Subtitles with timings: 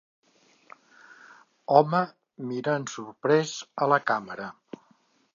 [1.75, 1.99] Home
[2.51, 3.51] mirant sorprès
[3.87, 4.49] a la càmera.